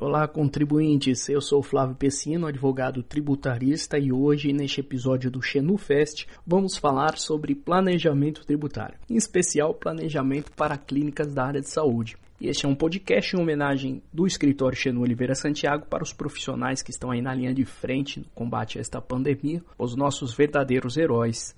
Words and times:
Olá, 0.00 0.28
contribuintes. 0.28 1.28
Eu 1.28 1.40
sou 1.40 1.60
Flávio 1.60 1.96
Pessino, 1.96 2.46
advogado 2.46 3.02
tributarista, 3.02 3.98
e 3.98 4.12
hoje, 4.12 4.52
neste 4.52 4.78
episódio 4.78 5.28
do 5.28 5.42
Xenufest, 5.42 6.24
vamos 6.46 6.76
falar 6.76 7.18
sobre 7.18 7.52
planejamento 7.52 8.46
tributário, 8.46 8.96
em 9.10 9.16
especial 9.16 9.74
planejamento 9.74 10.52
para 10.52 10.78
clínicas 10.78 11.34
da 11.34 11.44
área 11.44 11.60
de 11.60 11.68
saúde. 11.68 12.16
Este 12.40 12.64
é 12.64 12.68
um 12.68 12.76
podcast 12.76 13.34
em 13.34 13.40
homenagem 13.40 14.00
do 14.12 14.24
escritório 14.24 14.78
Xenu 14.78 15.00
Oliveira 15.00 15.34
Santiago 15.34 15.86
para 15.86 16.04
os 16.04 16.12
profissionais 16.12 16.80
que 16.80 16.92
estão 16.92 17.10
aí 17.10 17.20
na 17.20 17.34
linha 17.34 17.52
de 17.52 17.64
frente 17.64 18.20
no 18.20 18.26
combate 18.36 18.78
a 18.78 18.80
esta 18.80 19.00
pandemia, 19.00 19.60
os 19.76 19.96
nossos 19.96 20.32
verdadeiros 20.32 20.96
heróis. 20.96 21.56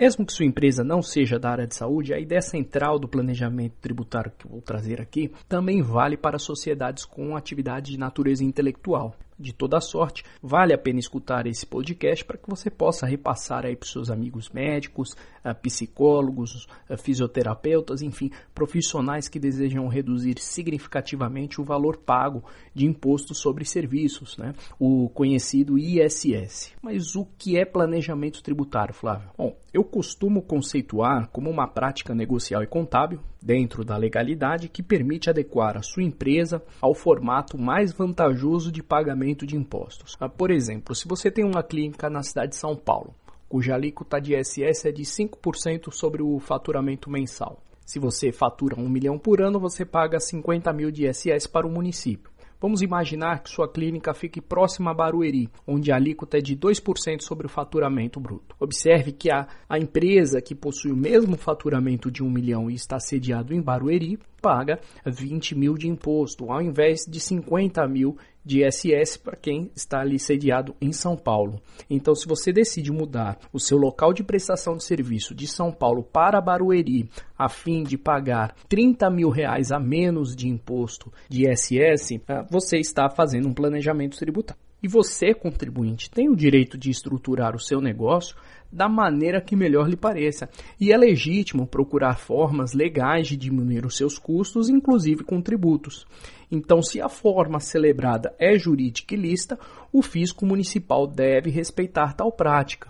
Mesmo 0.00 0.24
que 0.24 0.32
sua 0.32 0.46
empresa 0.46 0.82
não 0.82 1.02
seja 1.02 1.38
da 1.38 1.50
área 1.50 1.66
de 1.66 1.76
saúde, 1.76 2.14
a 2.14 2.18
ideia 2.18 2.40
central 2.40 2.98
do 2.98 3.06
planejamento 3.06 3.74
tributário 3.82 4.32
que 4.38 4.48
vou 4.48 4.62
trazer 4.62 4.98
aqui 4.98 5.30
também 5.46 5.82
vale 5.82 6.16
para 6.16 6.38
sociedades 6.38 7.04
com 7.04 7.36
atividade 7.36 7.90
de 7.90 7.98
natureza 7.98 8.42
intelectual 8.42 9.14
de 9.40 9.54
toda 9.54 9.80
sorte, 9.80 10.22
vale 10.42 10.74
a 10.74 10.78
pena 10.78 10.98
escutar 10.98 11.46
esse 11.46 11.66
podcast 11.66 12.24
para 12.24 12.36
que 12.36 12.48
você 12.48 12.70
possa 12.70 13.06
repassar 13.06 13.64
aí 13.64 13.74
para 13.74 13.88
seus 13.88 14.10
amigos 14.10 14.50
médicos, 14.50 15.16
ah, 15.42 15.54
psicólogos, 15.54 16.66
ah, 16.88 16.96
fisioterapeutas, 16.96 18.02
enfim, 18.02 18.30
profissionais 18.54 19.28
que 19.28 19.38
desejam 19.38 19.88
reduzir 19.88 20.38
significativamente 20.38 21.60
o 21.60 21.64
valor 21.64 21.96
pago 21.96 22.44
de 22.74 22.86
imposto 22.86 23.34
sobre 23.34 23.64
serviços, 23.64 24.36
né? 24.36 24.54
o 24.78 25.08
conhecido 25.08 25.78
ISS. 25.78 26.74
Mas 26.82 27.16
o 27.16 27.24
que 27.38 27.58
é 27.58 27.64
planejamento 27.64 28.42
tributário, 28.42 28.94
Flávio? 28.94 29.30
Bom, 29.36 29.56
eu 29.72 29.84
costumo 29.84 30.42
conceituar 30.42 31.28
como 31.28 31.48
uma 31.48 31.66
prática 31.66 32.14
negocial 32.14 32.62
e 32.62 32.66
contábil, 32.66 33.20
dentro 33.42 33.84
da 33.84 33.96
legalidade, 33.96 34.68
que 34.68 34.82
permite 34.82 35.30
adequar 35.30 35.76
a 35.76 35.82
sua 35.82 36.02
empresa 36.02 36.62
ao 36.80 36.94
formato 36.94 37.58
mais 37.58 37.92
vantajoso 37.92 38.70
de 38.70 38.82
pagamento 38.82 39.46
de 39.46 39.56
impostos. 39.56 40.16
Ah, 40.20 40.28
por 40.28 40.50
exemplo, 40.50 40.94
se 40.94 41.08
você 41.08 41.30
tem 41.30 41.44
uma 41.44 41.62
clínica 41.62 42.10
na 42.10 42.22
cidade 42.22 42.50
de 42.50 42.56
São 42.56 42.76
Paulo, 42.76 43.14
cuja 43.48 43.74
alíquota 43.74 44.20
de 44.20 44.34
ISS 44.34 44.84
é 44.84 44.92
de 44.92 45.02
5% 45.02 45.92
sobre 45.92 46.22
o 46.22 46.38
faturamento 46.38 47.10
mensal. 47.10 47.62
Se 47.84 47.98
você 47.98 48.30
fatura 48.30 48.78
1 48.78 48.88
milhão 48.88 49.18
por 49.18 49.42
ano, 49.42 49.58
você 49.58 49.84
paga 49.84 50.20
50 50.20 50.72
mil 50.72 50.92
de 50.92 51.08
ISS 51.08 51.48
para 51.48 51.66
o 51.66 51.70
município. 51.70 52.30
Vamos 52.60 52.82
imaginar 52.82 53.42
que 53.42 53.48
sua 53.48 53.66
clínica 53.66 54.12
fique 54.12 54.38
próxima 54.38 54.90
a 54.90 54.94
Barueri, 54.94 55.48
onde 55.66 55.90
a 55.90 55.96
alíquota 55.96 56.36
é 56.36 56.42
de 56.42 56.54
2% 56.54 57.22
sobre 57.22 57.46
o 57.46 57.48
faturamento 57.48 58.20
bruto. 58.20 58.54
Observe 58.60 59.12
que 59.12 59.30
a, 59.30 59.48
a 59.66 59.78
empresa 59.78 60.42
que 60.42 60.54
possui 60.54 60.92
o 60.92 60.96
mesmo 60.96 61.38
faturamento 61.38 62.10
de 62.10 62.22
1 62.22 62.28
milhão 62.28 62.70
e 62.70 62.74
está 62.74 63.00
sediado 63.00 63.54
em 63.54 63.62
Barueri 63.62 64.18
paga 64.42 64.78
20 65.06 65.54
mil 65.54 65.74
de 65.74 65.88
imposto, 65.88 66.52
ao 66.52 66.60
invés 66.60 67.06
de 67.08 67.18
50 67.18 67.86
mil 67.88 68.18
de 68.44 68.64
ISS 68.64 69.16
para 69.16 69.36
quem 69.36 69.70
está 69.74 70.00
ali 70.00 70.18
sediado 70.18 70.74
em 70.80 70.92
São 70.92 71.16
Paulo. 71.16 71.60
Então, 71.88 72.14
se 72.14 72.26
você 72.26 72.52
decide 72.52 72.90
mudar 72.90 73.38
o 73.52 73.60
seu 73.60 73.76
local 73.76 74.12
de 74.12 74.22
prestação 74.22 74.76
de 74.76 74.84
serviço 74.84 75.34
de 75.34 75.46
São 75.46 75.72
Paulo 75.72 76.02
para 76.02 76.40
Barueri, 76.40 77.08
a 77.38 77.48
fim 77.48 77.82
de 77.82 77.98
pagar 77.98 78.54
30 78.68 79.10
mil 79.10 79.28
reais 79.28 79.70
a 79.70 79.78
menos 79.78 80.34
de 80.34 80.48
imposto 80.48 81.12
de 81.28 81.48
ISS, 81.48 82.20
ah, 82.28 82.46
você 82.50 82.78
está 82.78 83.08
fazendo 83.10 83.48
um 83.48 83.54
planejamento 83.54 84.18
tributário. 84.18 84.69
E 84.82 84.88
você, 84.88 85.34
contribuinte, 85.34 86.10
tem 86.10 86.28
o 86.28 86.36
direito 86.36 86.78
de 86.78 86.90
estruturar 86.90 87.54
o 87.54 87.60
seu 87.60 87.80
negócio 87.80 88.36
da 88.72 88.88
maneira 88.88 89.40
que 89.40 89.56
melhor 89.56 89.88
lhe 89.88 89.96
pareça. 89.96 90.48
E 90.80 90.92
é 90.92 90.96
legítimo 90.96 91.66
procurar 91.66 92.18
formas 92.18 92.72
legais 92.72 93.26
de 93.26 93.36
diminuir 93.36 93.84
os 93.84 93.96
seus 93.96 94.18
custos, 94.18 94.68
inclusive 94.68 95.24
com 95.24 95.40
tributos. 95.40 96.06
Então, 96.50 96.82
se 96.82 97.00
a 97.00 97.08
forma 97.08 97.60
celebrada 97.60 98.34
é 98.38 98.58
jurídica 98.58 99.14
e 99.14 99.18
lista, 99.18 99.58
o 99.92 100.02
fisco 100.02 100.46
municipal 100.46 101.06
deve 101.06 101.50
respeitar 101.50 102.14
tal 102.14 102.32
prática. 102.32 102.88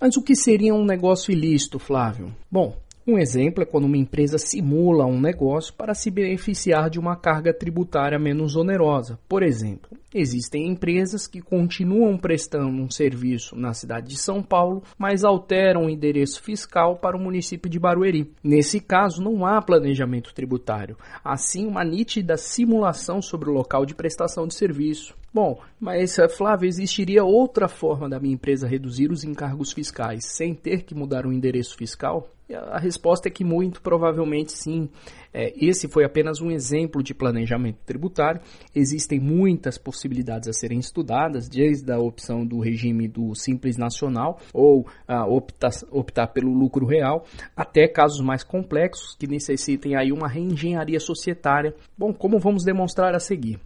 Mas 0.00 0.16
o 0.16 0.22
que 0.22 0.36
seria 0.36 0.74
um 0.74 0.84
negócio 0.84 1.32
ilícito, 1.32 1.78
Flávio? 1.78 2.34
Bom, 2.50 2.76
um 3.06 3.18
exemplo 3.18 3.62
é 3.62 3.66
quando 3.66 3.84
uma 3.84 3.96
empresa 3.96 4.36
simula 4.36 5.06
um 5.06 5.20
negócio 5.20 5.72
para 5.74 5.94
se 5.94 6.10
beneficiar 6.10 6.90
de 6.90 6.98
uma 6.98 7.16
carga 7.16 7.54
tributária 7.54 8.18
menos 8.18 8.56
onerosa. 8.56 9.18
Por 9.28 9.42
exemplo, 9.42 9.96
existem 10.18 10.68
empresas 10.68 11.26
que 11.26 11.40
continuam 11.40 12.16
prestando 12.16 12.82
um 12.82 12.90
serviço 12.90 13.54
na 13.54 13.72
cidade 13.72 14.08
de 14.08 14.16
São 14.16 14.42
Paulo, 14.42 14.82
mas 14.98 15.24
alteram 15.24 15.86
o 15.86 15.90
endereço 15.90 16.42
fiscal 16.42 16.96
para 16.96 17.16
o 17.16 17.20
município 17.20 17.70
de 17.70 17.78
Barueri. 17.78 18.32
Nesse 18.42 18.80
caso, 18.80 19.22
não 19.22 19.44
há 19.44 19.60
planejamento 19.60 20.34
tributário, 20.34 20.96
assim 21.24 21.66
uma 21.66 21.84
nítida 21.84 22.36
simulação 22.36 23.20
sobre 23.20 23.50
o 23.50 23.52
local 23.52 23.84
de 23.84 23.94
prestação 23.94 24.46
de 24.46 24.54
serviço. 24.54 25.14
Bom, 25.32 25.60
mas 25.78 26.16
Flávio, 26.34 26.66
existiria 26.66 27.22
outra 27.22 27.68
forma 27.68 28.08
da 28.08 28.18
minha 28.18 28.34
empresa 28.34 28.66
reduzir 28.66 29.10
os 29.10 29.22
encargos 29.22 29.72
fiscais 29.72 30.24
sem 30.24 30.54
ter 30.54 30.82
que 30.82 30.94
mudar 30.94 31.26
o 31.26 31.32
endereço 31.32 31.76
fiscal? 31.76 32.30
A 32.54 32.78
resposta 32.78 33.28
é 33.28 33.30
que 33.30 33.44
muito 33.44 33.82
provavelmente 33.82 34.52
sim. 34.52 34.88
É, 35.34 35.52
esse 35.56 35.88
foi 35.88 36.04
apenas 36.04 36.40
um 36.40 36.50
exemplo 36.50 37.02
de 37.02 37.12
planejamento 37.12 37.78
tributário. 37.84 38.40
Existem 38.74 39.18
muitas 39.18 39.76
possibilidades 39.76 40.05
a 40.48 40.52
serem 40.52 40.78
estudadas, 40.78 41.48
desde 41.48 41.90
a 41.92 41.98
opção 41.98 42.46
do 42.46 42.60
regime 42.60 43.08
do 43.08 43.34
Simples 43.34 43.76
Nacional 43.76 44.38
ou 44.52 44.86
ah, 45.06 45.26
optar, 45.26 45.70
optar 45.90 46.26
pelo 46.28 46.52
lucro 46.52 46.86
real, 46.86 47.24
até 47.56 47.88
casos 47.88 48.20
mais 48.20 48.42
complexos 48.42 49.14
que 49.18 49.26
necessitem 49.26 49.96
aí 49.96 50.12
uma 50.12 50.28
reengenharia 50.28 51.00
societária. 51.00 51.74
Bom, 51.96 52.12
como 52.12 52.38
vamos 52.38 52.64
demonstrar 52.64 53.14
a 53.14 53.20
seguir? 53.20 53.58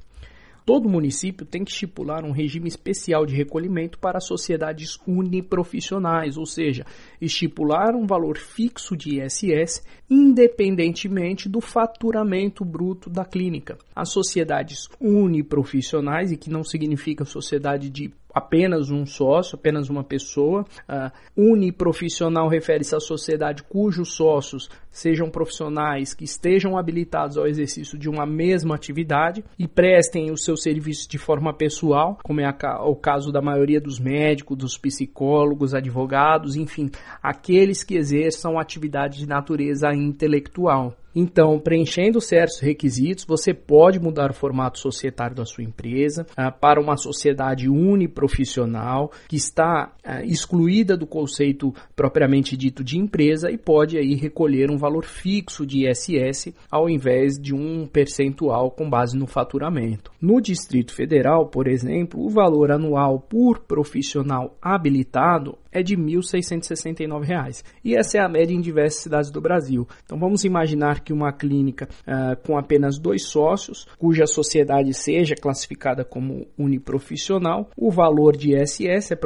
Todo 0.64 0.88
município 0.88 1.46
tem 1.46 1.64
que 1.64 1.70
estipular 1.70 2.24
um 2.24 2.32
regime 2.32 2.68
especial 2.68 3.26
de 3.26 3.34
recolhimento 3.34 3.98
para 3.98 4.20
sociedades 4.20 4.98
uniprofissionais, 5.06 6.36
ou 6.36 6.46
seja, 6.46 6.84
estipular 7.20 7.94
um 7.94 8.06
valor 8.06 8.38
fixo 8.38 8.96
de 8.96 9.20
ISS 9.20 9.82
independentemente 10.08 11.48
do 11.48 11.60
faturamento 11.60 12.64
bruto 12.64 13.08
da 13.08 13.24
clínica. 13.24 13.78
As 13.94 14.10
sociedades 14.10 14.88
uniprofissionais, 15.00 16.32
e 16.32 16.36
que 16.36 16.50
não 16.50 16.64
significa 16.64 17.24
sociedade 17.24 17.88
de 17.88 18.12
apenas 18.34 18.90
um 18.90 19.04
sócio, 19.06 19.56
apenas 19.56 19.88
uma 19.88 20.04
pessoa. 20.04 20.64
Uh, 20.88 21.52
uniprofissional 21.52 22.48
refere-se 22.48 22.94
à 22.94 23.00
sociedade 23.00 23.62
cujos 23.62 24.12
sócios 24.12 24.68
sejam 24.90 25.30
profissionais 25.30 26.14
que 26.14 26.24
estejam 26.24 26.76
habilitados 26.76 27.38
ao 27.38 27.46
exercício 27.46 27.96
de 27.96 28.08
uma 28.08 28.26
mesma 28.26 28.74
atividade 28.74 29.44
e 29.58 29.68
prestem 29.68 30.30
o 30.30 30.36
seu 30.36 30.56
serviço 30.56 31.08
de 31.08 31.18
forma 31.18 31.54
pessoal, 31.54 32.18
como 32.24 32.40
é 32.40 32.48
o 32.82 32.96
caso 32.96 33.30
da 33.30 33.40
maioria 33.40 33.80
dos 33.80 33.98
médicos, 34.00 34.56
dos 34.56 34.76
psicólogos, 34.76 35.74
advogados, 35.74 36.56
enfim, 36.56 36.90
aqueles 37.22 37.84
que 37.84 37.94
exerçam 37.94 38.58
atividade 38.58 39.18
de 39.18 39.28
natureza 39.28 39.94
intelectual. 39.94 40.96
Então, 41.14 41.58
preenchendo 41.58 42.20
certos 42.20 42.60
requisitos, 42.60 43.24
você 43.24 43.52
pode 43.52 43.98
mudar 43.98 44.30
o 44.30 44.34
formato 44.34 44.78
societário 44.78 45.34
da 45.34 45.44
sua 45.44 45.64
empresa 45.64 46.26
ah, 46.36 46.50
para 46.50 46.80
uma 46.80 46.96
sociedade 46.96 47.68
uniprofissional 47.68 49.10
que 49.28 49.36
está 49.36 49.92
ah, 50.04 50.24
excluída 50.24 50.96
do 50.96 51.06
conceito 51.06 51.74
propriamente 51.96 52.56
dito 52.56 52.84
de 52.84 52.98
empresa 52.98 53.50
e 53.50 53.58
pode 53.58 53.98
aí 53.98 54.14
recolher 54.14 54.70
um 54.70 54.78
valor 54.78 55.04
fixo 55.04 55.66
de 55.66 55.88
ISS 55.88 56.54
ao 56.70 56.88
invés 56.88 57.38
de 57.38 57.54
um 57.54 57.86
percentual 57.86 58.70
com 58.70 58.88
base 58.88 59.16
no 59.16 59.26
faturamento. 59.26 60.12
No 60.20 60.40
Distrito 60.40 60.94
Federal, 60.94 61.46
por 61.46 61.66
exemplo, 61.66 62.24
o 62.24 62.30
valor 62.30 62.70
anual 62.70 63.18
por 63.18 63.60
profissional 63.60 64.56
habilitado 64.62 65.58
é 65.72 65.82
de 65.82 65.94
R$ 65.94 66.02
1.669. 66.02 67.62
E 67.84 67.96
essa 67.96 68.18
é 68.18 68.20
a 68.20 68.28
média 68.28 68.54
em 68.54 68.60
diversas 68.60 69.02
cidades 69.02 69.30
do 69.30 69.40
Brasil. 69.40 69.86
Então 70.04 70.18
vamos 70.18 70.44
imaginar 70.44 71.00
que 71.00 71.12
uma 71.12 71.32
clínica 71.32 71.88
uh, 72.02 72.36
com 72.46 72.58
apenas 72.58 72.98
dois 72.98 73.26
sócios, 73.26 73.86
cuja 73.98 74.26
sociedade 74.26 74.92
seja 74.94 75.34
classificada 75.34 76.04
como 76.04 76.46
uniprofissional, 76.58 77.68
o 77.76 77.90
valor 77.90 78.36
de 78.36 78.54
ISS 78.56 79.12
é, 79.12 79.18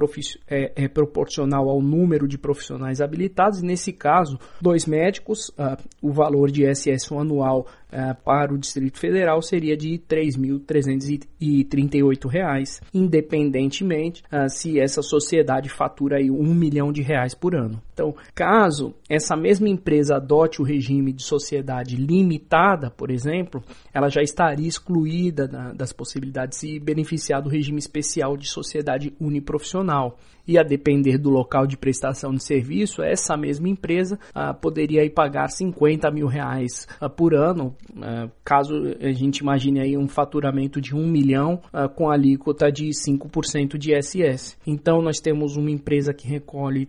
é, 0.49 0.73
é 0.85 0.89
proporcional 0.89 1.69
ao 1.69 1.81
número 1.81 2.29
de 2.29 2.39
profissionais 2.39 3.01
habilitados. 3.01 3.63
Nesse 3.63 3.93
caso, 3.93 4.39
dois 4.61 4.87
médicos, 4.87 5.49
uh, 5.51 5.77
o 6.03 6.11
valor 6.13 6.51
de 6.51 6.69
ISS 6.69 7.13
anual 7.13 7.69
uh, 7.93 8.17
para 8.25 8.53
o 8.53 8.59
Distrito 8.59 8.99
Federal 8.99 9.41
seria 9.41 9.77
de 9.77 9.93
R$ 9.93 10.03
3.338, 10.09 12.81
independentemente 12.93 14.25
se 14.49 14.81
essa 14.81 15.03
sociedade 15.03 15.69
fatura 15.69 16.17
aí 16.17 16.31
um 16.41 16.55
milhão 16.55 16.93
de 16.93 17.03
reais 17.03 17.35
por 17.35 17.55
ano. 17.55 17.81
Então, 17.95 18.15
caso 18.35 18.93
essa 19.09 19.37
mesma 19.37 19.69
empresa 19.69 20.17
adote 20.17 20.61
o 20.61 20.65
regime 20.65 21.13
de 21.13 21.23
sociedade 21.23 21.97
limitada, 21.97 22.91
por 22.91 23.11
exemplo, 23.11 23.63
ela 23.93 24.09
já 24.09 24.21
estaria 24.21 24.67
excluída 24.67 25.47
das 25.75 25.93
possibilidades 25.93 26.59
de 26.59 26.73
se 26.73 26.81
beneficiar 26.81 27.41
do 27.41 27.49
regime 27.49 27.79
especial 27.79 28.37
de 28.37 28.49
sociedade 28.49 29.15
uniprofissional 29.21 30.19
e 30.47 30.59
a 30.59 30.63
depender 30.63 31.19
do 31.19 31.31
local 31.31 31.67
de 31.67 31.77
prestação 31.77 32.33
de 32.33 32.43
serviço, 32.43 33.03
essa 33.03 33.37
mesma 33.37 33.69
empresa 33.69 34.19
ah, 34.35 34.53
poderia 34.53 35.03
aí 35.03 35.11
pagar 35.11 35.49
50 35.49 36.11
mil 36.11 36.27
reais 36.27 36.87
ah, 37.01 37.09
por 37.09 37.35
ano, 37.35 37.75
ah, 38.01 38.29
caso 38.45 38.75
a 39.01 39.13
gente 39.13 39.39
imagine 39.39 39.81
aí 39.81 39.97
um 39.97 40.07
faturamento 40.07 40.81
de 40.81 40.95
1 40.95 41.07
milhão 41.07 41.61
ah, 41.73 41.89
com 41.89 42.11
alíquota 42.11 42.71
de 42.71 42.91
5% 42.91 43.79
de 43.79 43.95
ISS. 43.95 44.57
Então 44.67 45.01
nós 45.01 45.19
temos 45.19 45.57
uma 45.57 45.71
empresa 45.71 46.13
que 46.13 46.29
recolhe 46.29 46.87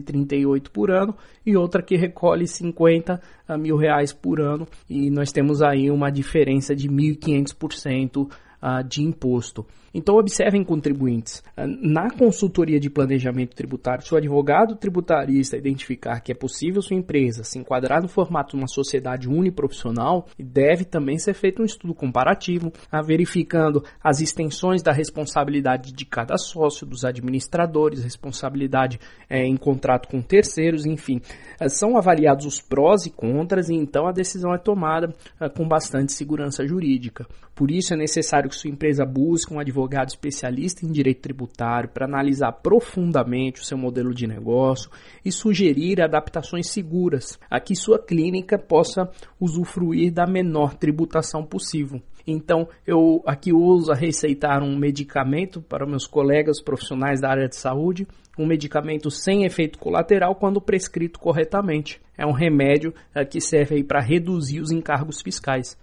3.338 0.00 0.68
por 0.70 0.90
ano 0.90 1.14
e 1.44 1.56
outra 1.56 1.82
que 1.82 1.96
recolhe 1.96 2.46
50 2.46 3.20
ah, 3.46 3.58
mil 3.58 3.76
reais 3.76 4.12
por 4.12 4.40
ano 4.40 4.66
e 4.88 5.10
nós 5.10 5.32
temos 5.32 5.62
aí 5.62 5.90
uma 5.90 6.10
diferença 6.10 6.74
de 6.74 6.88
1.500% 6.88 8.30
ah, 8.60 8.82
de 8.82 9.02
imposto. 9.02 9.66
Então, 9.92 10.16
observem 10.16 10.62
contribuintes. 10.62 11.42
Ah, 11.56 11.66
na 11.66 12.10
consultoria 12.10 12.78
de 12.78 12.88
planejamento 12.88 13.56
tributário, 13.56 14.04
se 14.04 14.14
o 14.14 14.16
advogado 14.16 14.76
tributarista 14.76 15.56
identificar 15.56 16.20
que 16.20 16.30
é 16.30 16.34
possível 16.34 16.80
sua 16.80 16.96
empresa 16.96 17.42
se 17.42 17.58
enquadrar 17.58 18.00
no 18.00 18.08
formato 18.08 18.52
de 18.52 18.62
uma 18.62 18.68
sociedade 18.68 19.28
uniprofissional, 19.28 20.26
deve 20.38 20.84
também 20.84 21.18
ser 21.18 21.34
feito 21.34 21.60
um 21.60 21.64
estudo 21.64 21.92
comparativo, 21.92 22.72
ah, 22.90 23.02
verificando 23.02 23.84
as 24.02 24.20
extensões 24.20 24.82
da 24.82 24.92
responsabilidade 24.92 25.92
de 25.92 26.04
cada 26.04 26.36
sócio, 26.38 26.86
dos 26.86 27.04
administradores, 27.04 28.04
responsabilidade 28.04 29.00
é, 29.28 29.44
em 29.44 29.56
contrato 29.56 30.08
com 30.08 30.22
terceiros, 30.22 30.86
enfim. 30.86 31.20
Ah, 31.58 31.68
são 31.68 31.96
avaliados 31.96 32.46
os 32.46 32.60
prós 32.60 33.06
e 33.06 33.10
contras 33.10 33.68
e 33.68 33.74
então 33.74 34.06
a 34.06 34.12
decisão 34.12 34.54
é 34.54 34.58
tomada 34.58 35.12
com 35.56 35.66
bastante 35.66 36.12
segurança 36.12 36.66
jurídica. 36.66 37.26
Por 37.54 37.70
isso 37.70 37.92
é 37.92 37.96
necessário 37.96 38.48
que 38.48 38.56
sua 38.56 38.70
empresa 38.70 39.04
busque 39.04 39.52
um 39.52 39.58
advogado 39.58 39.79
advogado 39.80 40.08
especialista 40.08 40.84
em 40.84 40.92
direito 40.92 41.22
tributário 41.22 41.88
para 41.88 42.06
analisar 42.06 42.52
profundamente 42.52 43.60
o 43.60 43.64
seu 43.64 43.78
modelo 43.78 44.12
de 44.12 44.26
negócio 44.26 44.90
e 45.24 45.32
sugerir 45.32 46.00
adaptações 46.00 46.68
seguras 46.68 47.38
a 47.50 47.58
que 47.58 47.74
sua 47.74 47.98
clínica 47.98 48.58
possa 48.58 49.10
usufruir 49.40 50.12
da 50.12 50.26
menor 50.26 50.74
tributação 50.74 51.44
possível. 51.44 52.00
Então, 52.26 52.68
eu 52.86 53.22
aqui 53.26 53.52
uso 53.52 53.90
a 53.90 53.94
receitar 53.94 54.62
um 54.62 54.76
medicamento 54.76 55.62
para 55.62 55.86
meus 55.86 56.06
colegas 56.06 56.62
profissionais 56.62 57.20
da 57.20 57.30
área 57.30 57.48
de 57.48 57.56
saúde, 57.56 58.06
um 58.38 58.46
medicamento 58.46 59.10
sem 59.10 59.44
efeito 59.44 59.78
colateral 59.78 60.34
quando 60.34 60.60
prescrito 60.60 61.18
corretamente. 61.18 62.00
É 62.16 62.26
um 62.26 62.32
remédio 62.32 62.94
é, 63.14 63.24
que 63.24 63.40
serve 63.40 63.82
para 63.82 64.00
reduzir 64.00 64.60
os 64.60 64.70
encargos 64.70 65.22
fiscais. 65.22 65.76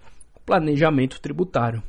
Planejamento 0.47 1.19
tributário. 1.19 1.83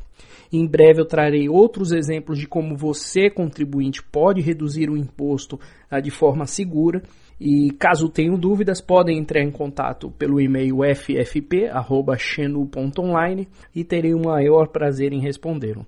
Em 0.52 0.66
breve 0.66 1.00
eu 1.00 1.06
trarei 1.06 1.48
outros 1.48 1.92
exemplos 1.92 2.40
de 2.40 2.48
como 2.48 2.76
você, 2.76 3.30
contribuinte, 3.30 4.02
pode 4.02 4.40
reduzir 4.40 4.90
o 4.90 4.96
imposto 4.96 5.60
uh, 5.92 6.02
de 6.02 6.10
forma 6.10 6.44
segura. 6.44 7.00
E 7.40 7.70
caso 7.78 8.08
tenham 8.08 8.36
dúvidas, 8.36 8.80
podem 8.80 9.16
entrar 9.16 9.44
em 9.44 9.50
contato 9.52 10.10
pelo 10.18 10.40
e-mail 10.40 10.78
ffp.xenu.online 10.82 13.46
e 13.72 13.84
terei 13.84 14.12
o 14.12 14.24
maior 14.24 14.66
prazer 14.66 15.12
em 15.12 15.20
responder. 15.20 15.78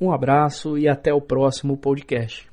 Um 0.00 0.12
abraço 0.12 0.78
e 0.78 0.86
até 0.86 1.12
o 1.12 1.20
próximo 1.20 1.76
podcast. 1.76 2.48